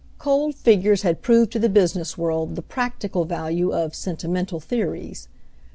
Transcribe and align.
Cold 0.17 0.55
figures 0.55 1.03
had 1.03 1.21
proved 1.21 1.51
to 1.51 1.59
the 1.59 1.69
business 1.69 2.17
world 2.17 2.55
the 2.55 2.63
"practical" 2.63 3.23
value 3.23 3.71
of 3.71 3.93
"sentimental 3.93 4.59
theories." 4.59 5.27